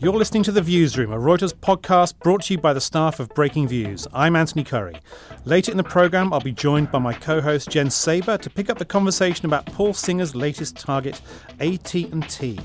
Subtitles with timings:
[0.00, 3.30] You're listening to The Viewsroom, a Reuters podcast brought to you by the staff of
[3.30, 4.06] Breakingviews.
[4.12, 5.00] I'm Antony Currie.
[5.44, 8.70] Later in the programme, I'll be joined by my co host Jen Saba to pick
[8.70, 11.20] up the conversation about Paul Singer's latest target,
[11.58, 12.60] AT&T.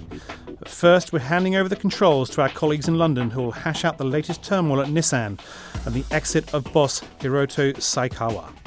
[0.60, 3.84] But first, we're handing over the controls to our colleagues in London who will hash
[3.84, 5.40] out the latest turmoil at Nissan
[5.88, 8.63] and the exit of boss Hiroto Saikawa.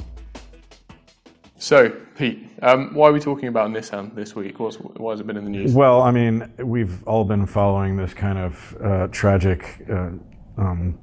[1.58, 4.60] So, Pete, um, why are we talking about Nissan this week?
[4.60, 5.72] What's, why has it been in the news?
[5.72, 10.10] Well, I mean, we've all been following this kind of uh, tragic, uh,
[10.58, 10.98] um,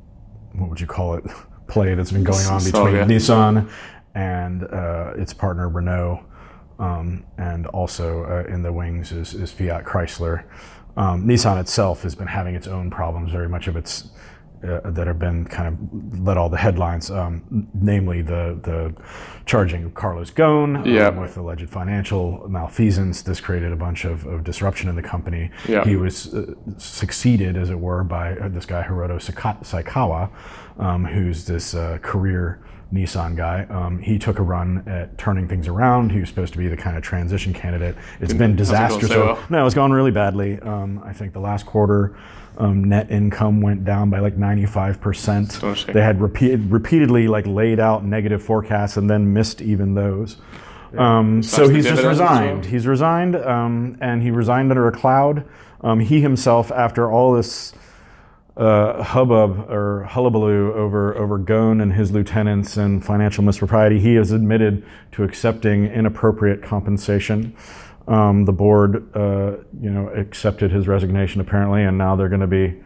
[0.54, 1.24] what would you call it,
[1.68, 3.06] play that's been going on between Saga.
[3.06, 3.70] Nissan
[4.14, 6.24] and uh, its partner Renault,
[6.78, 10.44] um, and also uh, in the wings is, is Fiat Chrysler.
[10.96, 14.10] Um, Nissan itself has been having its own problems, very much of its
[14.64, 18.96] uh, that have been kind of led all the headlines, um, namely the the
[19.46, 23.22] charging of Carlos Ghosn um, with alleged financial malfeasance.
[23.22, 25.52] This created a bunch of, of disruption in the company.
[25.68, 25.84] Yeah.
[25.84, 30.30] He was uh, succeeded, as it were, by uh, this guy Hiroto Saikawa,
[30.80, 33.66] um, who's this uh, career Nissan guy.
[33.70, 36.12] Um, he took a run at turning things around.
[36.12, 37.96] He was supposed to be the kind of transition candidate.
[38.22, 39.12] It's been disastrous.
[39.12, 39.44] so well.
[39.50, 40.60] No, it's gone really badly.
[40.60, 42.16] Um, I think the last quarter,
[42.58, 45.50] um, net income went down by like 95%.
[45.50, 45.94] Astonishing.
[45.94, 50.38] They had repeated, repeatedly like laid out negative forecasts and then missed even those.
[50.98, 52.10] Um, so he's just as well.
[52.12, 52.66] resigned.
[52.66, 55.46] He's resigned, um, and he resigned under a cloud.
[55.82, 57.74] Um, he himself, after all this
[58.56, 64.32] uh, hubbub or hullabaloo over over Ghosn and his lieutenants and financial mispropriety, he has
[64.32, 67.56] admitted to accepting inappropriate compensation.
[68.08, 72.48] Um, the board, uh, you know, accepted his resignation apparently, and now they're going to
[72.48, 72.82] be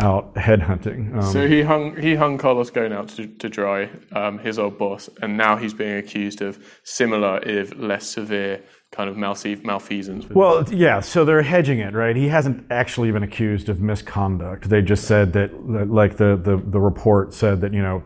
[0.00, 1.14] out headhunting.
[1.14, 4.78] Um, So he hung he hung Carlos Ghosn out to, to dry, um, his old
[4.78, 8.60] boss, and now he's being accused of similar, if less severe,
[8.92, 10.28] kind of malfe- malfeasance.
[10.28, 12.14] Well, yeah, so they're hedging it, right?
[12.14, 14.68] He hasn't actually been accused of misconduct.
[14.68, 18.02] They just said that, that, like, the, the, the report said that, you know,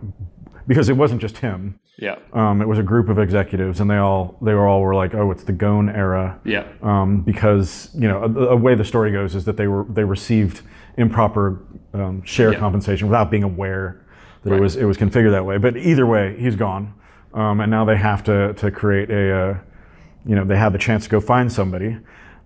[0.66, 1.78] because it wasn't just him.
[2.02, 4.92] Yeah, Um, it was a group of executives, and they all they were all were
[5.02, 8.84] like, "Oh, it's the Ghosn era," yeah, um, because you know a, a way the
[8.84, 10.62] story goes is that they were they received
[10.96, 11.60] improper
[11.94, 12.58] um, share Yeah.
[12.58, 14.00] compensation without being aware
[14.42, 14.58] that Right.
[14.58, 15.58] it was it was configured that way.
[15.58, 16.92] But either way, he's gone,
[17.34, 19.56] um, and now they have to to create a uh,
[20.26, 21.98] you know they have the chance to go find somebody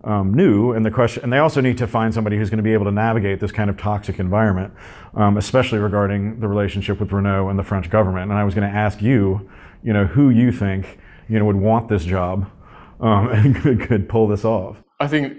[0.06, 2.62] um, new, and the question and they also need to find somebody who's going to
[2.62, 4.72] be able to navigate this kind of toxic environment,
[5.14, 8.30] um, especially regarding the relationship with Renault and the French government.
[8.30, 9.50] And I was going to ask you,
[9.82, 12.50] you know, who you think you know would want this job
[13.00, 14.82] um, and could, could pull this off.
[15.00, 15.36] I think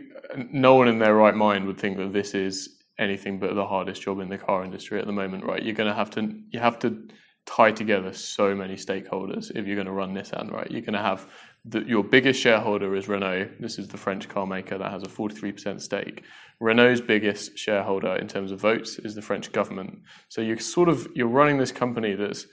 [0.51, 4.01] no one in their right mind would think that this is anything but the hardest
[4.01, 5.63] job in the car industry at the moment, right?
[5.63, 7.07] You're going to have to you have to
[7.45, 10.69] tie together so many stakeholders if you're going to run this Nissan, right?
[10.69, 11.25] You're going to have
[11.73, 13.49] your biggest shareholder is Renault.
[13.59, 16.23] This is the French car maker that has a 43% stake.
[16.59, 19.99] Renault's biggest shareholder in terms of votes is the French government.
[20.29, 22.47] So you're sort of you're running this company that's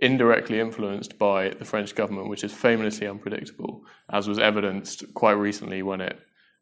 [0.00, 5.82] indirectly influenced by the French government, which is famously unpredictable, as was evidenced quite recently
[5.82, 6.18] when it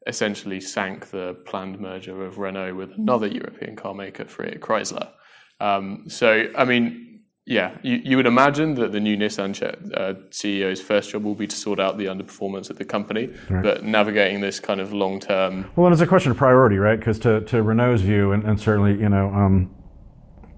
[0.07, 5.11] essentially sank the planned merger of Renault with another European car maker, Fiat Chrysler.
[5.61, 7.16] Um, so, I mean,
[7.49, 9.51] yeah, you, you would imagine that the new Nissan
[9.97, 13.85] uh, CEO's first job will be to sort out the underperformance at the company, but
[13.85, 15.71] navigating this kind of long term.
[15.77, 16.99] Well, and it's a question of priority, right?
[16.99, 19.73] Because to, to Renault's view, and, and certainly, you know, um,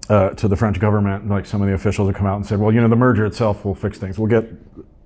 [0.09, 2.59] uh, to the French government, like some of the officials have come out and said,
[2.59, 4.17] well, you know, the merger itself will fix things.
[4.17, 4.49] We'll get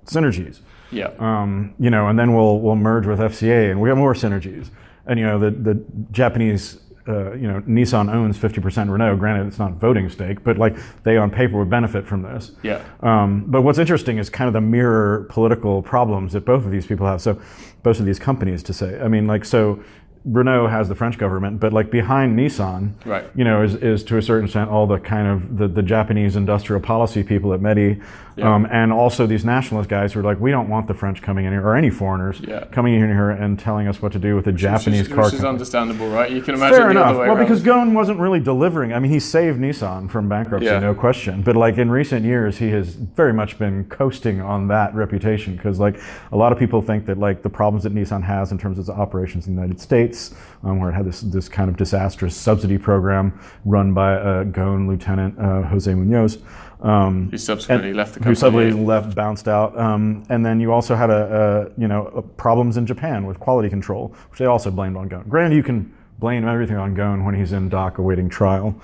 [0.06, 0.60] synergies,
[0.90, 1.10] Yeah.
[1.18, 4.14] um, you know, and then we'll we'll merge with FCA and we will get more
[4.14, 4.70] synergies.
[5.06, 9.16] And you know, the the Japanese, uh, you know, Nissan owns 50% Renault.
[9.16, 12.52] Granted, it's not voting stake, but like they on paper would benefit from this.
[12.62, 12.82] Yeah.
[13.00, 16.86] Um, but what's interesting is kind of the mirror political problems that both of these
[16.86, 17.20] people have.
[17.20, 17.40] So,
[17.82, 18.98] both of these companies, to say.
[18.98, 19.84] I mean, like, so
[20.24, 23.24] Renault has the French government, but like behind Nissan, Right.
[23.34, 26.34] you know, is, is to a certain extent all the kind of the, the Japanese
[26.34, 28.00] industrial policy people at METI,
[28.42, 31.44] um, and also these nationalist guys who are like, we don't want the French coming
[31.44, 32.64] in here or any foreigners Yeah.
[32.72, 35.24] coming in here and telling us what to do with the Japanese which is, car
[35.24, 35.48] which is company.
[35.50, 36.32] understandable, right?
[36.32, 37.06] You can imagine Fair enough.
[37.10, 37.44] other way Well, around.
[37.46, 38.92] because Ghosn wasn't really delivering.
[38.92, 40.80] I mean, he saved Nissan from bankruptcy, Yeah.
[40.80, 41.42] no question.
[41.42, 45.78] But like in recent years, he has very much been coasting on that reputation because
[45.78, 46.00] like
[46.32, 48.88] a lot of people think that like the problems that Nissan has in terms of
[48.88, 50.13] its operations in the United States,
[50.62, 54.88] um, where it had this this kind of disastrous subsidy program run by uh, Ghosn
[54.88, 56.38] Lieutenant uh, Jose Munoz.
[56.80, 58.30] Um, who subsequently and- left the company.
[58.30, 62.06] who suddenly left, bounced out, um, and then you also had a, a you know
[62.08, 65.28] a problems in Japan with quality control, which they also blamed on Ghosn.
[65.28, 68.78] Granted, you can blame everything on Ghosn when he's in dock awaiting trial,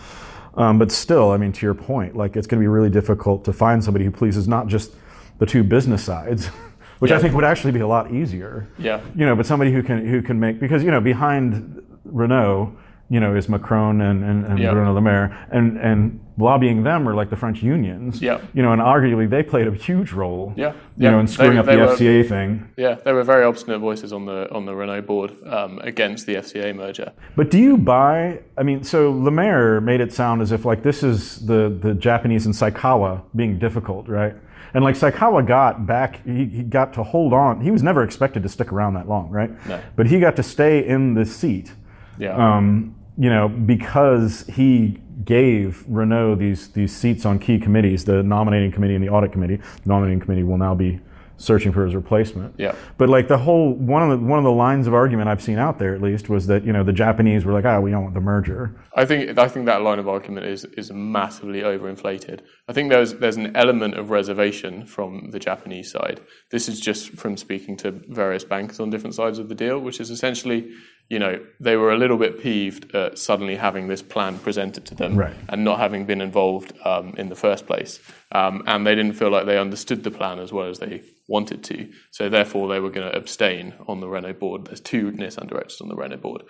[0.54, 3.44] um, but still, I mean, to your point, like it's going to be really difficult
[3.44, 4.92] to find somebody who pleases not just
[5.38, 6.48] the two business sides,
[7.00, 8.68] which I think would actually be a lot easier.
[8.78, 9.00] Yeah.
[9.16, 12.72] You know, but somebody who can who can make because you know behind Renault,
[13.08, 14.72] you know, is Macron and and, and Yeah.
[14.72, 18.20] Bruno Le Maire, and and lobbying them are like the French unions.
[18.20, 18.40] Yeah.
[18.54, 20.52] You know, and arguably they played a huge role.
[20.56, 20.68] Yeah.
[20.96, 21.10] You Yeah.
[21.12, 22.64] know, in They- screwing up they the were- FCA thing.
[22.76, 26.36] Yeah, there were very obstinate voices on the on the Renault board um, against the
[26.36, 27.12] FCA merger.
[27.36, 28.40] But do you buy?
[28.58, 31.94] I mean, so Le Maire made it sound as if like this is the the
[31.94, 34.34] Japanese in Saikawa being difficult, right?
[34.72, 37.60] And like Saikawa got back, he, he got to hold on.
[37.60, 39.50] He was never expected to stick around that long, right?
[39.68, 39.80] No.
[39.96, 41.72] But he got to stay in the seat,
[42.20, 42.36] Yeah.
[42.36, 48.72] um, you know, because he gave Renault these these seats on key committees, the nominating
[48.72, 49.56] committee and the audit committee.
[49.56, 51.00] The nominating committee will now be
[51.40, 52.54] searching for his replacement.
[52.58, 52.74] Yeah.
[52.98, 55.58] But like the whole one of the one of the lines of argument I've seen
[55.58, 58.02] out there at least was that you know the Japanese were like, ah, we don't
[58.02, 58.76] want the merger.
[58.94, 62.40] I think I think that line of argument is is massively overinflated.
[62.68, 66.20] I think there's there's an element of reservation from the Japanese side.
[66.50, 70.00] This is just from speaking to various bankers on different sides of the deal, which
[70.00, 70.70] is essentially,
[71.10, 74.94] you know, they were a little bit peeved at suddenly having this plan presented to
[74.94, 75.34] them Right.
[75.48, 78.00] and not having been involved um, in the first place,
[78.32, 81.62] um, and they didn't feel like they understood the plan as well as they wanted
[81.64, 81.88] to.
[82.12, 84.66] So therefore, they were going to abstain on the Renault board.
[84.66, 86.42] There's two Nissan directors on the Renault board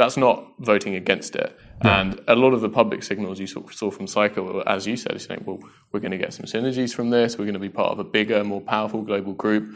[0.00, 1.54] that's not voting against it.
[1.82, 4.06] And a lot of the public signals you saw, saw from
[4.44, 5.58] were, as you said, is saying, well,
[5.92, 7.38] we're going to get some synergies from this.
[7.38, 9.74] We're going to be part of a bigger, more powerful global group.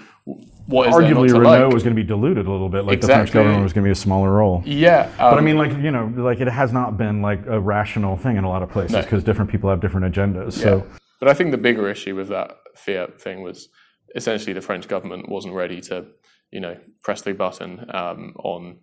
[0.67, 1.75] What is Arguably, Renault like?
[1.75, 3.88] was going to be diluted a little bit, like the French government was going to
[3.88, 4.62] be a smaller role.
[4.65, 7.61] yeah, But I um, mean, like you know, like it has not been like a
[7.61, 9.03] rational thing in a lot of places No.
[9.03, 10.56] because different people have different agendas.
[10.56, 10.62] Yeah.
[10.65, 10.87] So
[11.21, 13.69] But I think the bigger issue with that Fiat thing was
[14.15, 16.06] essentially the French government wasn't ready to,
[16.50, 18.79] you know, press the button um, on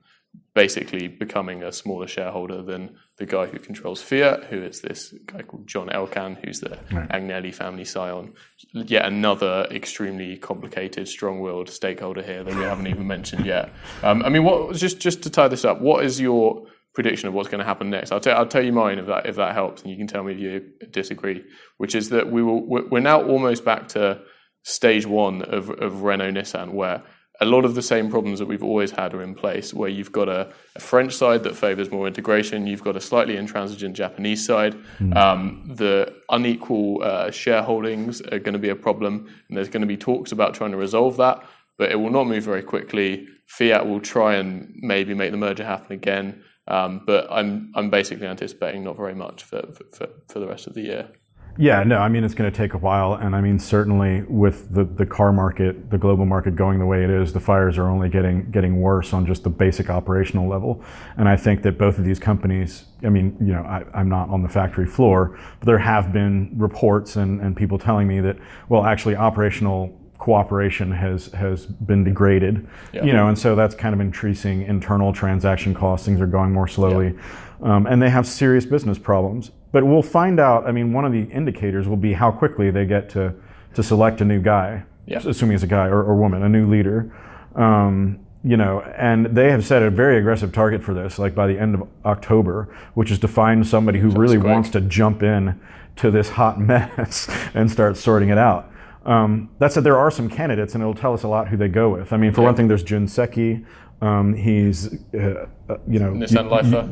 [0.54, 5.42] basically becoming a smaller shareholder than the guy who controls Fiat, who is this guy
[5.44, 8.34] called John Elkann, who's the Agnelli family scion.
[8.74, 13.72] Yet another extremely complicated, strong-willed stakeholder here that we haven't even mentioned yet.
[14.04, 17.34] Um, I mean, what just just to tie this up, what is your prediction of
[17.34, 18.12] what's going to happen next.
[18.12, 20.24] I'll tell, I'll tell you mine if that if that helps, and you can tell
[20.24, 20.62] me if you
[20.92, 21.44] disagree.
[21.78, 24.22] Which is that we will we're we're now almost back to
[24.64, 27.04] stage one of of Renault Nissan, where
[27.42, 29.74] a lot of the same problems that we've always had are in place.
[29.74, 33.36] Where you've got a, a French side that favours more integration, you've got a slightly
[33.36, 34.76] intransigent Japanese side.
[35.16, 39.88] Um, the unequal uh, shareholdings are going to be a problem, and there's going to
[39.88, 41.44] be talks about trying to resolve that
[41.82, 43.28] but it will not move very quickly.
[43.48, 48.28] Fiat will try and maybe make the merger happen again, um, but I'm I'm basically
[48.28, 51.10] anticipating not very much for, for, for the rest of the year.
[51.58, 54.74] Yeah, no, I mean it's going to take a while, and I mean certainly with
[54.74, 57.90] the, the car market, the global market going the way it is, the fires are
[57.90, 60.84] only getting getting worse on just the basic operational level.
[61.18, 64.30] And I think that both of these companies, I mean, you know, I, I'm not
[64.30, 68.38] on the factory floor, but there have been reports and, and people telling me that
[68.70, 73.04] well, actually, operational cooperation has has been degraded, Yeah.
[73.04, 76.06] you know, and so that's kind of increasing internal transaction costs.
[76.06, 77.18] Things are going more slowly,
[77.62, 79.52] um, and they have serious business problems.
[79.72, 80.68] But we'll find out.
[80.68, 83.34] I mean, one of the indicators will be how quickly they get to
[83.74, 85.20] to select a new guy, Yeah.
[85.26, 87.10] assuming it's a guy or, or woman, a new leader.
[87.56, 91.48] Um, you know, and they have set a very aggressive target for this, like by
[91.48, 94.52] the end of October, which is to find somebody who really quick.
[94.52, 95.60] wants to jump in
[95.98, 98.71] to this hot mess and start sorting it out.
[99.06, 101.68] Um, that said, there are some candidates, and it'll tell us a lot who they
[101.68, 102.14] go with.
[102.14, 103.66] I mean, for one thing, there's Jun Seki.
[104.02, 106.90] Um, he's, uh, uh, you know, Nissan Lifer.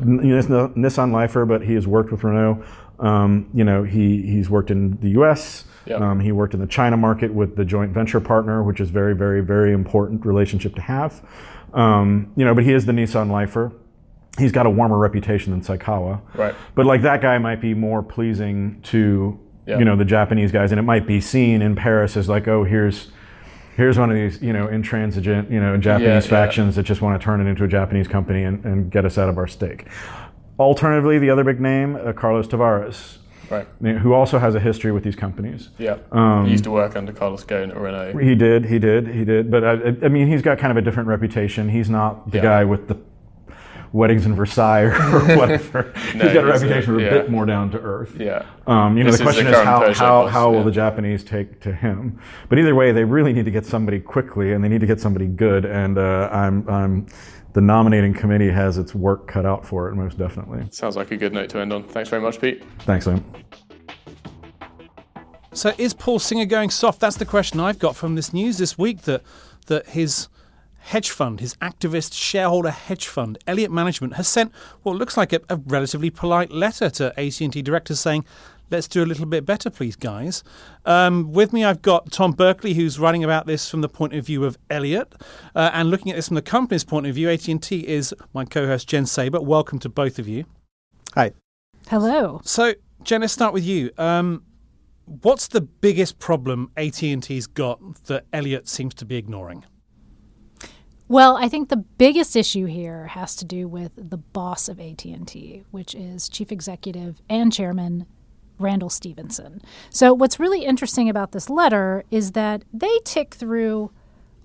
[0.76, 2.64] Nissan Lifer, but he has worked with Renault.
[3.00, 5.64] Um, you know, he he's worked in the U.S.
[5.86, 6.00] Yep.
[6.00, 9.14] Um, he worked in the China market with the joint venture partner, which is very,
[9.14, 11.26] very, very important relationship to have.
[11.72, 13.72] Um, you know, but he is the Nissan Lifer.
[14.38, 16.20] He's got a warmer reputation than Saikawa.
[16.34, 16.54] Right.
[16.74, 19.38] But like that guy might be more pleasing to
[19.70, 19.78] Yeah.
[19.78, 22.64] you know the Japanese guys, and it might be seen in Paris as like, oh,
[22.64, 23.08] here's
[23.76, 27.18] here's one of these, you know, intransigent, you know, Japanese Yeah, factions that just want
[27.18, 29.86] to turn it into a Japanese company and, and get us out of our stake.
[30.58, 33.66] Alternatively, the other big name, uh, Carlos Tavares, Right.
[33.80, 35.70] who also has a history with these companies.
[35.78, 35.96] Yeah.
[36.12, 38.18] Um, he used to work under Carlos Ghosn at Renault.
[38.18, 39.50] He did, he did, he did.
[39.50, 39.72] But I,
[40.04, 41.68] I mean, he's got kind of a different reputation.
[41.70, 42.42] He's not the Yeah.
[42.42, 42.96] guy with the
[43.92, 45.92] weddings in Versailles or whatever.
[46.12, 47.10] he's got a a- reputation for a yeah.
[47.10, 48.16] bit more down to earth.
[48.18, 48.44] Yeah.
[48.66, 50.58] Um, you know, This the is question the is, current how, how, boss, how will
[50.58, 50.64] yeah.
[50.64, 52.20] the Japanese take to him?
[52.48, 55.00] But either way, they really need to get somebody quickly, and they need to get
[55.00, 55.64] somebody good.
[55.64, 57.06] And uh, I'm, I'm,
[57.52, 60.66] the nominating committee has its work cut out for it, most definitely.
[60.70, 61.82] Sounds like a good note to end on.
[61.84, 62.62] Thanks very much, Pete.
[62.80, 63.22] Thanks, Liam.
[65.52, 67.00] So is Paul Singer going soft?
[67.00, 69.22] That's the question I've got from this news this week that
[69.66, 70.28] that his
[70.80, 75.40] hedge fund, his activist shareholder hedge fund, Elliott Management, has sent what looks like a,
[75.48, 78.24] a relatively polite letter to AT&T directors saying,
[78.70, 80.42] "Let's do a little bit better, please, guys."
[80.84, 84.26] Um, with me, I've got Tom Buerkle, who's writing about this from the point of
[84.26, 85.14] view of Elliott,
[85.54, 87.28] uh, and looking at this from the company's point of view.
[87.30, 89.40] AT&T is my co-host Jen Saba.
[89.40, 90.44] Welcome to both of you.
[91.14, 91.32] Hi.
[91.88, 92.40] Hello.
[92.44, 93.90] So, Jen, let's start with you.
[93.98, 94.44] Um,
[95.22, 99.64] what's the biggest problem AT&T's got that Elliott seems to be ignoring?
[101.10, 105.64] Well, I think the biggest issue here has to do with the boss of AT&T,
[105.72, 108.06] which is chief executive and chairman
[108.60, 109.60] Randall Stephenson.
[109.90, 113.90] So what's really interesting about this letter is that they tick through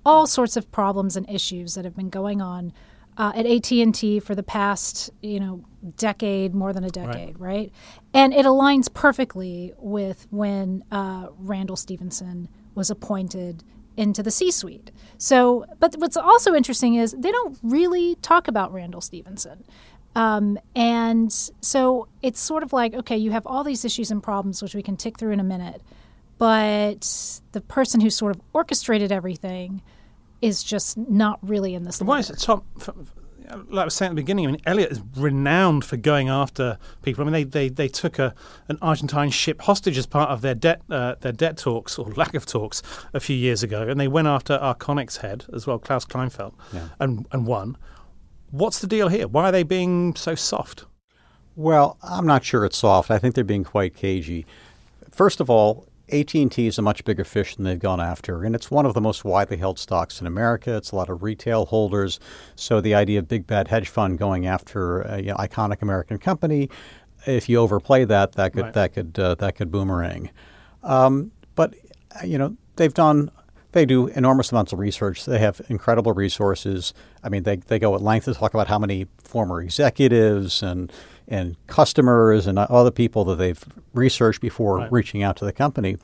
[0.03, 2.73] all sorts of problems and issues that have been going on
[3.15, 5.63] uh, at AT&T for the past, you know,
[5.97, 7.71] decade, more than a decade, right?
[8.11, 13.63] And it aligns perfectly with when uh, Randall Stephenson was appointed
[13.97, 14.91] into the C-suite.
[15.17, 19.63] So, but what's also interesting is they don't really talk about Randall Stephenson.
[20.15, 24.61] Um, and so it's sort of like, okay, you have all these issues and problems,
[24.61, 25.81] which we can tick through in a minute,
[26.37, 29.81] but the person who sort of orchestrated everything
[30.41, 32.01] is just not really in this.
[32.01, 32.63] Why is it, Tom?
[33.69, 36.77] Like I was saying at the beginning, I mean, Elliott is renowned for going after
[37.01, 37.23] people.
[37.23, 38.33] I mean, they, they, they took a
[38.67, 42.33] an Argentine ship hostage as part of their debt uh, their debt talks or lack
[42.33, 42.81] of talks
[43.13, 46.53] a few years ago, and they went after Arconic's head as well, Klaus Kleinfeld,
[46.99, 47.77] and and won.
[48.51, 49.27] What's the deal here?
[49.27, 50.85] Why are they being so soft?
[51.55, 53.09] Well, I'm not sure it's soft.
[53.11, 54.45] I think they're being quite cagey.
[55.09, 58.69] First of all, AT&T is a much bigger fish than they've gone after, and it's
[58.69, 60.75] one of the most widely held stocks in America.
[60.75, 62.19] It's a lot of retail holders.
[62.55, 66.17] So the idea of big bad hedge fund going after a you know, iconic American
[66.17, 66.69] company,
[67.25, 68.73] if you overplay that, that could Right.
[68.73, 70.29] that could uh, that could boomerang.
[70.83, 71.73] Um, but
[72.23, 73.31] you know they've done
[73.71, 75.25] they do enormous amounts of research.
[75.25, 76.93] They have incredible resources.
[77.21, 80.93] I mean, they, they go at length to talk about how many former executives and
[81.27, 83.63] and customers and other people that they've
[83.93, 84.91] researched before Right.
[84.91, 85.97] reaching out to the company.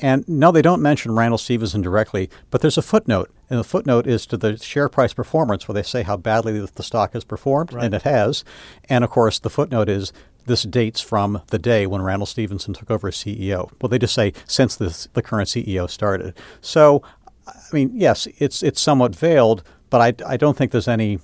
[0.00, 4.06] And no, they don't mention Randall Stephenson directly, but there's a footnote, and the footnote
[4.06, 7.24] is to the share price performance, where they say how badly the the stock has
[7.24, 8.44] performed, and it has.
[8.88, 10.12] And of course, the footnote is
[10.46, 13.70] this dates from the day when Randall Stephenson took over as CEO.
[13.82, 16.32] Well, they just say since this, the current CEO started.
[16.60, 17.02] So,
[17.48, 21.18] I mean, yes, it's it's somewhat veiled, but I, I don't think there's any,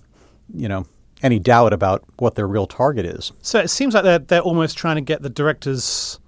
[0.53, 0.87] you know,
[1.25, 3.33] any doubt about what their real target is.
[3.41, 6.21] So it seems like they're they're almost trying to get the directors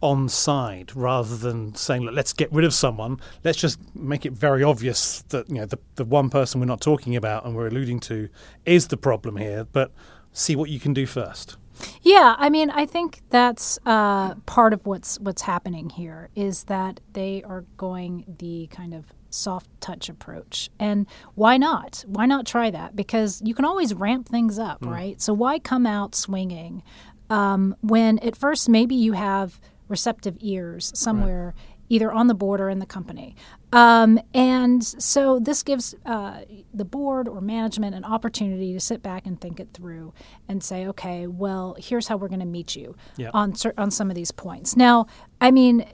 [0.00, 3.20] on side rather than saying, Look, let's get rid of someone.
[3.42, 6.80] Let's just make it very obvious that you know the the one person we're not
[6.80, 8.28] talking about and we're alluding to
[8.64, 9.64] is the problem here.
[9.64, 9.90] But
[10.32, 11.56] see what you can do first.
[12.02, 17.00] Yeah, I mean, I think that's uh, part of what's what's happening here is that
[17.12, 22.04] they are going the kind of soft touch approach, and why not?
[22.06, 22.94] Why not try that?
[22.96, 25.20] Because you can always ramp things up, right?
[25.20, 26.82] So why come out swinging
[27.30, 31.54] um, when at first maybe you have receptive ears somewhere.
[31.90, 33.36] Either on the board or in the company.
[33.70, 36.40] Um, and so this gives uh,
[36.72, 40.14] the board or management an opportunity to sit back and think it through
[40.48, 43.28] and say, okay, well, here's how we're going to meet you Yeah.
[43.34, 44.78] on cer- on some of these points.
[44.78, 45.06] Now,
[45.42, 45.84] I mean,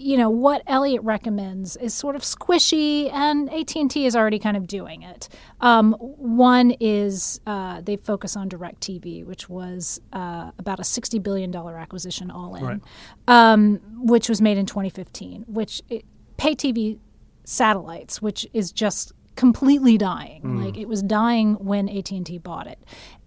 [0.00, 4.38] you know what Elliott recommends is sort of squishy, and AT and T is already
[4.38, 5.28] kind of doing it.
[5.60, 11.50] Um, one is uh, they focus on Directv, which was uh, about a sixty billion
[11.50, 12.80] dollar acquisition all in, Right.
[13.28, 15.44] um, which was made in 2015.
[15.46, 16.04] Which it,
[16.38, 16.98] pay TV
[17.44, 20.64] satellites, which is just completely dying.
[20.64, 22.78] Like it was dying when AT and T bought it,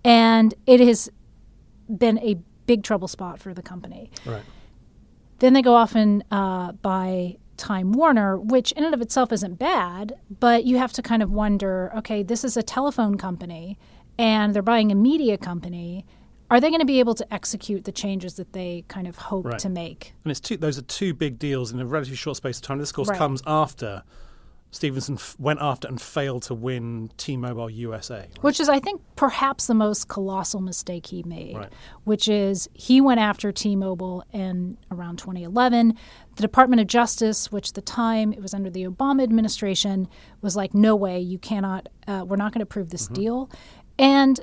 [0.04, 1.10] and it has
[1.88, 4.10] been a big trouble spot for the company.
[4.26, 4.42] Right.
[5.44, 9.56] Then they go off and uh, buy Time Warner, which in and of itself isn't
[9.60, 13.78] bad, but you have to kind of wonder okay, this is a telephone company
[14.18, 16.06] and they're buying a media company.
[16.50, 19.44] Are they going to be able to execute the changes that they kind of hope
[19.48, 19.60] Right.
[19.60, 20.14] to make?
[20.24, 22.78] And it's two; those are two big deals in a relatively short space of time.
[22.78, 23.18] This, of course, Right.
[23.18, 24.04] comes after
[24.74, 28.16] Stephenson f- went after and failed to win T-Mobile USA.
[28.22, 28.38] right?
[28.42, 31.72] Which is, I think, perhaps the most colossal mistake he made, Right.
[32.06, 35.94] which is he went after T Mobile in around 2011.
[36.38, 40.08] The Department of Justice, which at the time it was under the Obama administration,
[40.42, 43.50] was like, no way, you cannot, uh, we're not going to approve this deal.
[44.00, 44.40] And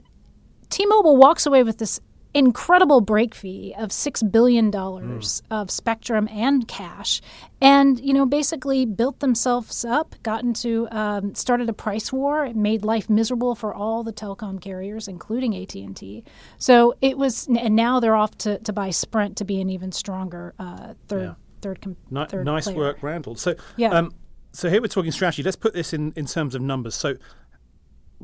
[0.68, 2.00] T Mobile walks away with this
[2.32, 7.20] incredible break fee of six billion dollars of spectrum and cash,
[7.60, 12.56] and you know basically built themselves up, got into um, started a price war, it
[12.56, 16.24] made life miserable for all the telecom carriers, including AT and T.
[16.58, 19.90] So it was, and now they're off to, to buy Sprint to be an even
[19.92, 21.34] stronger uh, third Yeah.
[21.62, 22.76] third, com- Ni- third nice player.
[22.78, 23.34] work, Randall.
[23.36, 23.90] So, Yeah.
[23.90, 24.12] um,
[24.52, 25.42] so here we're talking strategy.
[25.42, 26.94] Let's put this in, in terms of numbers.
[26.94, 27.16] So,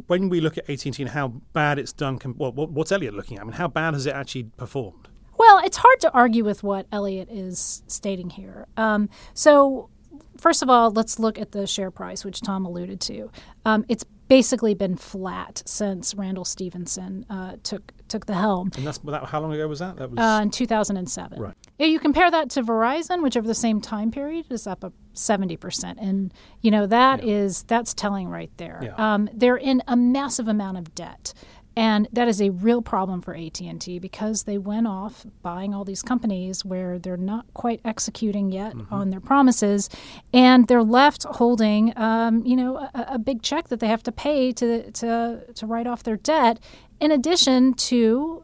[0.07, 3.43] when we look at AT and how bad it's done, well, what's Elliott looking at?
[3.43, 5.09] I mean, how bad has it actually performed?
[5.39, 8.67] Well, it's hard to argue with what Elliott is stating here.
[8.77, 9.91] Um, so,
[10.39, 13.31] first of all, let's look at the share price, which Tom alluded to.
[13.65, 18.99] Um, it's basically been flat since Randall Stephenson uh, took took the helm And that's
[18.99, 19.97] that, how long ago was that?
[19.97, 21.41] That was uh, in 2007.
[21.41, 21.55] Right.
[21.79, 24.93] Yeah, You compare that to Verizon, which over the same time period is up a
[25.15, 25.97] 70%.
[25.99, 28.81] And, you know, that is that's telling right there.
[28.83, 28.95] Yeah.
[29.15, 31.35] Um, they're in a massive amount of debt.
[31.77, 36.01] And that is a real problem for AT&T because they went off buying all these
[36.01, 39.91] companies where they're not quite executing yet on their promises,
[40.33, 44.13] and they're left holding, um, you know, a, a big check that they have to
[44.13, 46.59] pay to to to write off their debt,
[46.99, 48.43] in addition to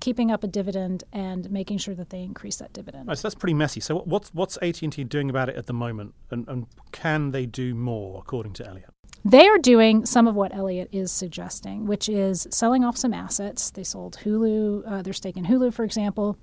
[0.00, 3.06] keeping up a dividend and making sure that they increase that dividend.
[3.06, 3.80] Right, so that's pretty messy.
[3.80, 7.30] So, what's what's AT and T doing about it at the moment, and, and can
[7.30, 8.90] they do more, according to Elliott?
[9.24, 13.70] They are doing some of what Elliott is suggesting, which is selling off some assets.
[13.70, 16.38] They sold Hulu, uh, their stake in Hulu, for example,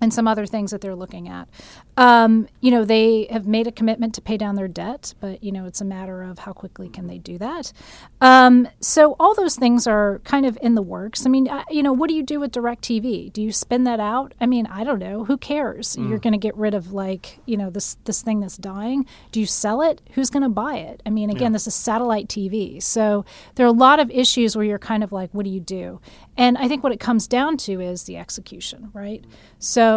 [0.00, 1.48] and some other things that they're looking at.
[1.96, 5.52] Um, you know, they have made a commitment to pay down their debt, but you
[5.52, 7.72] know, it's a matter of how quickly can they do that.
[8.20, 11.26] Um, so all those things are kind of in the works.
[11.26, 13.32] I mean, I, you know, what do you do with Directv?
[13.32, 14.34] Do you spin that out?
[14.40, 15.24] I mean, I don't know.
[15.24, 15.96] Who cares?
[16.08, 19.06] You're going to get rid of like you know this this thing that's dying.
[19.32, 20.00] Do you sell it?
[20.12, 21.02] Who's going to buy it?
[21.04, 23.24] I mean, again, this is satellite TV, so
[23.56, 26.00] there are a lot of issues where you're kind of like, what do you do?
[26.36, 29.24] And I think what it comes down to is the execution, right?
[29.58, 29.89] So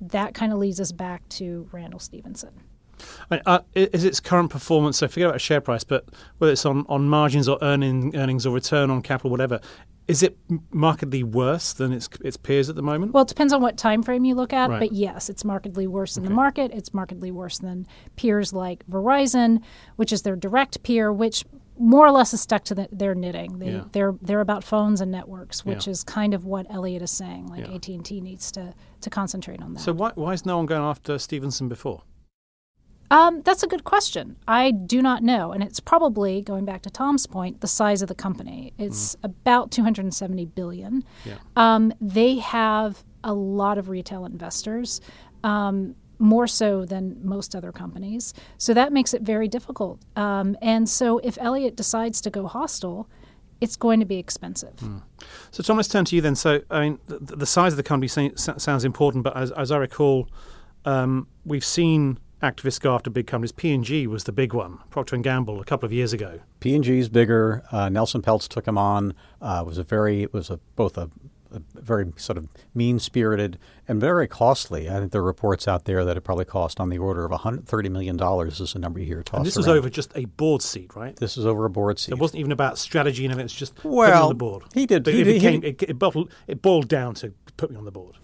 [0.00, 2.50] that kind of leads us back to Randall Stephenson.
[3.30, 4.98] I mean, uh, is its current performance?
[4.98, 6.04] So, forget about share price, but
[6.38, 9.60] whether it's on, on margins or earning earnings or return on capital, whatever,
[10.06, 10.36] is it
[10.70, 13.12] markedly worse than its its peers at the moment?
[13.12, 14.80] Well, it depends on what time frame you look at, Right.
[14.80, 16.72] but yes, it's markedly worse than the market.
[16.74, 19.62] It's markedly worse than peers like Verizon,
[19.96, 21.44] which is their direct peer, which
[21.80, 23.58] more or less is stuck to the, their knitting.
[23.58, 23.84] They, Yeah.
[23.92, 25.92] They're they're about phones and networks, which Yeah.
[25.92, 27.46] is kind of what Elliott is saying.
[27.46, 27.74] Like Yeah.
[27.74, 29.80] AT and T needs to to concentrate on that.
[29.80, 32.02] so, why why is no one going after Stephenson before?
[33.12, 34.36] Um, that's a good question.
[34.46, 38.08] I do not know, and it's probably going back to Tom's point, the size of
[38.08, 38.72] the company.
[38.78, 41.02] It's about 270 billion.
[41.24, 41.38] Yeah.
[41.56, 45.00] Um, they have a lot of retail investors,
[45.42, 48.34] um, more so than most other companies.
[48.58, 50.00] So that makes it very difficult.
[50.16, 53.08] Um, and so if Elliott decides to go hostile,
[53.60, 54.72] it's going to be expensive.
[55.50, 56.34] So, Tom, let's turn to you then.
[56.34, 59.50] So, I mean, the, the size of the company sa- sa- sounds important, but as,
[59.52, 60.28] as I recall,
[60.86, 63.52] um, we've seen activists go after big companies.
[63.52, 64.78] P and G was the big one.
[64.90, 66.40] Procter and Gamble a couple of years ago.
[66.60, 67.62] P&G is bigger.
[67.70, 69.14] Uh, Nelson Peltz took him on.
[69.40, 71.39] Uh, was a very it was a both a, a
[71.74, 73.58] very sort of mean-spirited
[73.88, 74.88] and very costly.
[74.88, 77.30] I think there are reports out there that it probably cost on the order of
[77.30, 78.60] 130 million dollars.
[78.60, 79.78] Is the number you hear tossed And this was around.
[79.78, 81.16] over just a board seat, right?
[81.16, 82.12] This is over a board seat.
[82.12, 83.40] It wasn't even about strategy and.
[83.40, 84.64] It's just put me Well, on the board.
[84.74, 87.70] he did- But he it did- he it, it, bottled, it boiled down to put
[87.70, 88.16] me on the board.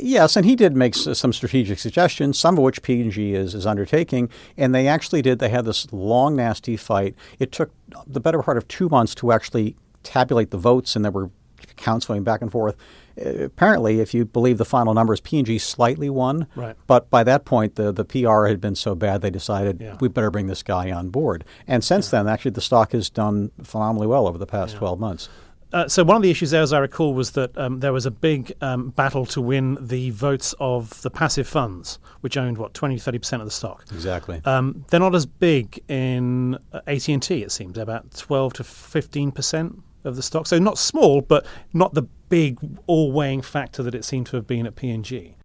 [0.00, 4.30] Yes, and he did make some strategic suggestions, some of which P&G is, is undertaking,
[4.56, 5.38] and they actually did.
[5.38, 7.14] They had this long, nasty fight.
[7.38, 7.70] It took
[8.06, 11.30] the better part of two months to actually tabulate the votes, and there were
[11.76, 12.76] counts going back and forth.
[13.16, 16.46] Apparently, if you believe the final numbers, P&G slightly won.
[16.56, 16.76] Right.
[16.86, 19.96] But by that point, the, the PR had been so bad, they decided Yeah.
[20.00, 21.44] we better bring this guy on board.
[21.66, 25.28] And since then, actually, the stock has done phenomenally well over the past 12 months.
[25.74, 28.04] Uh, so one of the issues there, as I recall, was that um, there was
[28.04, 32.74] a big um, battle to win the votes of the passive funds, which owned what
[32.74, 33.84] 20, 30 percent of the stock.
[33.90, 34.42] Exactly.
[34.44, 37.42] Um, they're not as big in uh, AT and T.
[37.42, 40.46] It seems they're about twelve to fifteen percent of the stock.
[40.46, 44.66] So not small, but not the big all-weighing factor that it seemed to have been
[44.66, 45.36] at P and G.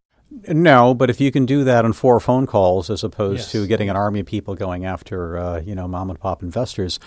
[0.50, 3.52] No, but if you can do that on four phone calls as opposed Yes.
[3.54, 7.00] to getting an army of people going after, uh, you know, mom and pop investors,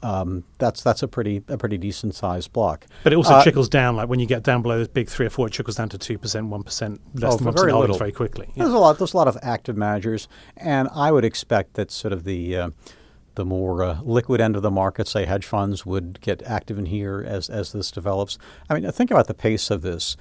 [0.00, 2.86] um, that's that's a pretty a pretty decent sized block.
[3.02, 3.96] But it also Uh, trickles down.
[3.96, 5.98] Like when you get down below those big three or four, it trickles down to
[5.98, 7.98] two percent, one percent, less Oh, than one very little.
[7.98, 8.46] very quickly.
[8.54, 8.62] Yeah.
[8.62, 8.98] There's a lot.
[8.98, 12.70] There's a lot of active managers, and I would expect that sort of the uh,
[13.38, 16.86] the more uh, liquid end of the market, say hedge funds, would get active in
[16.86, 18.36] here as, as this develops.
[18.68, 20.16] I mean, think about the pace of this.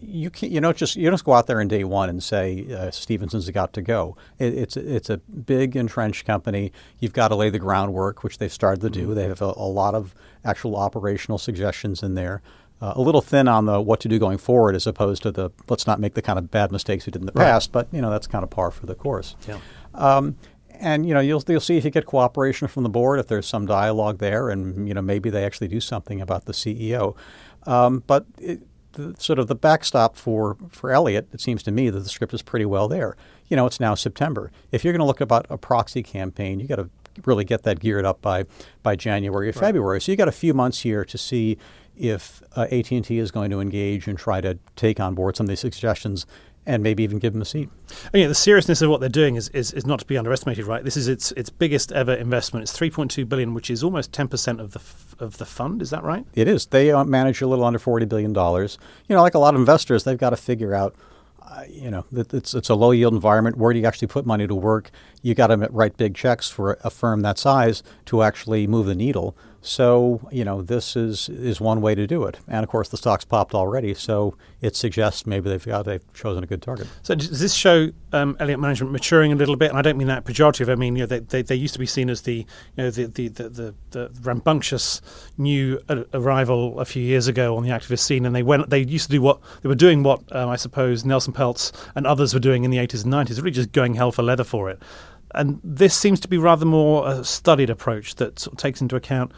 [0.00, 2.22] You can you don't just you don't just go out there in day one and
[2.22, 4.16] say uh, Stephenson's got to go.
[4.38, 6.72] It, it's it's a big entrenched company.
[7.00, 9.06] You've got to lay the groundwork, which they've started to do.
[9.06, 9.14] Mm-hmm.
[9.14, 12.42] They have a, a lot of actual operational suggestions in there
[12.82, 15.50] uh, a little thin on the what to do going forward as opposed to the
[15.68, 17.44] let's not make the kind of bad mistakes we did in the right.
[17.44, 17.70] past.
[17.70, 19.36] But you know that's kind of par for the course.
[19.46, 19.58] Yeah.
[19.94, 20.36] Um,
[20.80, 23.46] and you know you'll you'll see if you get cooperation from the board if there's
[23.46, 27.16] some dialogue there, and you know maybe they actually do something about the CEO.
[27.64, 31.90] Um, but it, the, sort of the backstop for for Elliott, it seems to me
[31.90, 33.16] that the script is pretty well there.
[33.48, 34.50] You know, it's now September.
[34.70, 36.88] If you're going to look about a proxy campaign, you got to
[37.24, 38.44] really get that geared up by
[38.82, 39.60] by January or right.
[39.60, 40.00] February.
[40.00, 41.58] So you got a few months here to see
[41.96, 45.48] if uh, AT&T is going to engage and try to take on board some of
[45.48, 46.26] these suggestions
[46.64, 47.68] and maybe even give them a seat.
[48.12, 50.66] And yeah, the seriousness of what they're doing is, is, is not to be underestimated,
[50.66, 50.84] right?
[50.84, 52.62] This is its its biggest ever investment.
[52.62, 55.82] It's 3.2 billion, which is almost 10% of the f- of the fund.
[55.82, 56.24] Is that right?
[56.34, 56.66] It is.
[56.66, 58.78] They uh, manage a little under 40 billion dollars.
[59.08, 60.94] You know, like a lot of investors, they've got to figure out
[61.52, 63.56] uh, you know, it's it's a low yield environment.
[63.56, 64.90] Where do you actually put money to work?
[65.22, 68.94] You got to write big checks for a firm that size to actually move the
[68.94, 69.36] needle.
[69.64, 72.38] So, you know, this is, is one way to do it.
[72.48, 76.42] And of course, the stock's popped already, so it suggests maybe they've got they've chosen
[76.42, 76.88] a good target.
[77.02, 79.70] So, does this show um, Elliott Management maturing a little bit?
[79.70, 80.68] And I don't mean that pejorative.
[80.68, 82.44] I mean, you know, they, they, they used to be seen as the you
[82.76, 85.00] know the the, the, the, the rambunctious
[85.38, 85.78] new
[86.12, 89.12] arrival a few years ago on the activist scene, and they went they used to
[89.12, 92.64] do what they were doing what um, I suppose Nelson Peltz and others were doing
[92.64, 94.82] in the 80s and 90s, really just going hell for leather for it.
[95.34, 98.96] And this seems to be rather more a studied approach that sort of takes into
[98.96, 99.32] account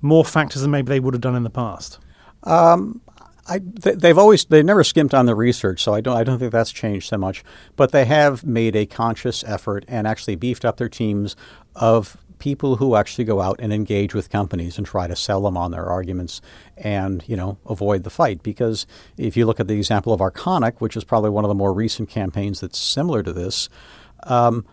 [0.00, 1.98] more factors than maybe they would have done in the past.
[2.44, 3.00] Um,
[3.48, 6.38] I, they, have always they never skimped on the research, so I don't I don't
[6.38, 7.42] think that's changed so much.
[7.76, 11.34] But they have made a conscious effort and actually beefed up their teams
[11.74, 15.56] of people who actually go out and engage with companies and try to sell them
[15.56, 16.40] on their arguments
[16.76, 20.80] and you know avoid the fight because if you look at the example of Arconic,
[20.80, 23.68] which is probably one of the more recent campaigns that's similar to this,
[24.24, 24.64] um,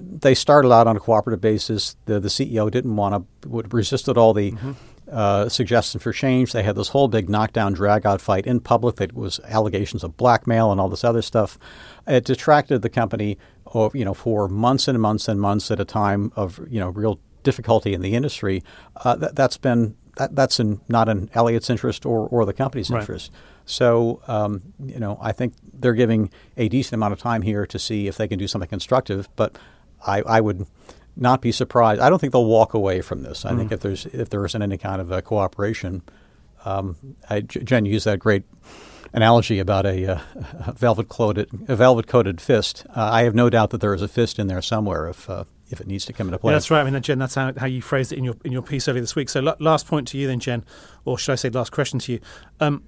[0.00, 1.96] they started out on a cooperative basis.
[2.06, 4.72] The, the CEO didn't want to, would resisted all the mm-hmm.
[5.10, 6.52] uh, suggestions for change.
[6.52, 10.16] They had this whole big knockdown, drag out fight in public that was allegations of
[10.16, 11.58] blackmail and all this other stuff.
[12.06, 15.84] It detracted the company, or, you know, for months and months and months at a
[15.84, 18.62] time of, you know, real difficulty in the industry.
[18.96, 22.90] Uh, that, has been that, that's in, not in Elliott's interest or, or the company's
[22.90, 23.00] right.
[23.00, 23.30] interest.
[23.64, 27.78] So, um, you know, I think they're giving a decent amount of time here to
[27.78, 29.28] see if they can do something constructive.
[29.36, 29.56] But
[30.06, 30.66] I, I would
[31.16, 32.00] not be surprised.
[32.00, 33.44] I don't think they'll walk away from this.
[33.44, 33.58] I mm.
[33.58, 36.02] think if there's if there isn't any kind of a cooperation,
[36.64, 36.96] um,
[37.28, 38.44] I, Jen used that great
[39.12, 40.20] analogy about a, uh,
[40.66, 42.86] a velvet coated a velvet coated fist.
[42.96, 45.44] Uh, I have no doubt that there is a fist in there somewhere if uh,
[45.70, 46.52] if it needs to come into play.
[46.52, 46.80] Yeah, that's right.
[46.84, 49.02] I mean, Jen, that's how, how you phrased it in your in your piece earlier
[49.02, 49.28] this week.
[49.28, 50.64] So, l- last point to you, then, Jen,
[51.04, 52.20] or should I say, last question to you?
[52.60, 52.84] Um,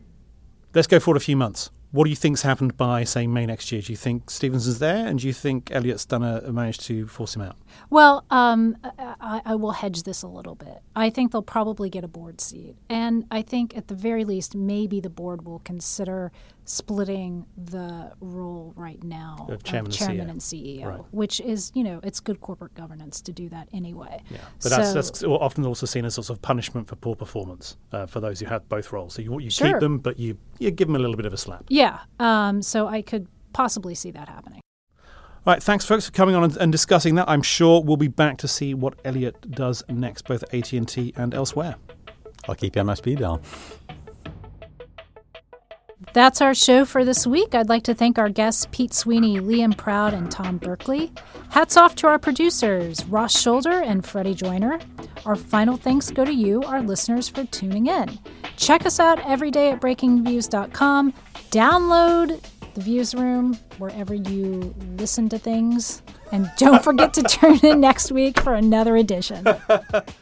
[0.75, 3.71] let's go forward a few months what do you think's happened by, say, May next
[3.71, 3.83] year?
[3.83, 7.37] Do you think Stephenson's there, and do you think Elliott's done a, managed to force
[7.37, 7.57] him out?
[7.91, 10.81] Well, um, I, I, will hedge this a little bit.
[10.97, 14.57] I think they'll probably get a board seat, and I think at the very least,
[14.57, 16.33] maybe the board will consider
[16.65, 21.01] splitting the role right now of chairman, of chairman and CEO, and CEO right.
[21.11, 24.23] which is you know it's good corporate governance to do that anyway.
[24.31, 27.77] Yeah, but so, that's, that's often also seen as sort of punishment for poor performance
[27.93, 29.15] uh, for those who have both roles.
[29.15, 29.73] So you you sure.
[29.73, 31.65] keep them, but you you give them a little bit of a slap.
[31.69, 34.61] Yeah, um, so I could possibly see that happening.
[35.45, 37.29] All right, thanks, folks, for coming on and, and discussing that.
[37.29, 41.35] I'm sure we'll be back to see what Elliott does next, both at AT&T and
[41.35, 41.75] elsewhere.
[42.49, 43.43] I'll keep you on my speed dial.
[46.13, 47.55] That's our show for this week.
[47.55, 51.11] I'd like to thank our guests Pete Sweeney, Liam Proud, and Tom Buerkle.
[51.51, 54.79] Hats off to our producers, Ross Shoulder and Freddie Joyner.
[55.25, 58.19] Our final thanks go to you, our listeners, for tuning in.
[58.57, 61.15] Check us out every day at breakingviews.com.
[61.51, 62.41] Download
[62.75, 66.03] the Viewsroom wherever you listen to things.
[66.31, 69.47] And don't forget to turn in next week for another edition.